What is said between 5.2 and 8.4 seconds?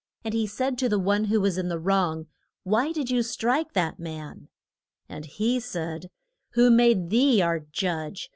he said, Who made thee our judge?